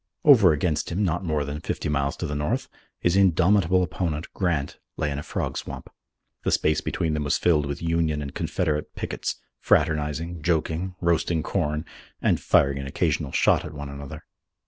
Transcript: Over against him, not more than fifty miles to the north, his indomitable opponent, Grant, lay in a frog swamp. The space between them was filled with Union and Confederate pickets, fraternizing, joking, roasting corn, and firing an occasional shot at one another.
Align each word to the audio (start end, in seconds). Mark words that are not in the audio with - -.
Over 0.25 0.51
against 0.51 0.91
him, 0.91 1.03
not 1.03 1.23
more 1.23 1.45
than 1.45 1.59
fifty 1.59 1.87
miles 1.87 2.17
to 2.17 2.25
the 2.25 2.33
north, 2.33 2.67
his 2.99 3.15
indomitable 3.15 3.83
opponent, 3.83 4.33
Grant, 4.33 4.79
lay 4.97 5.11
in 5.11 5.19
a 5.19 5.21
frog 5.21 5.57
swamp. 5.59 5.91
The 6.43 6.49
space 6.49 6.81
between 6.81 7.13
them 7.13 7.23
was 7.23 7.37
filled 7.37 7.67
with 7.67 7.83
Union 7.83 8.19
and 8.19 8.33
Confederate 8.33 8.95
pickets, 8.95 9.35
fraternizing, 9.59 10.41
joking, 10.41 10.95
roasting 11.01 11.43
corn, 11.43 11.85
and 12.19 12.39
firing 12.39 12.79
an 12.79 12.87
occasional 12.87 13.31
shot 13.31 13.63
at 13.63 13.75
one 13.75 13.89
another. 13.89 14.23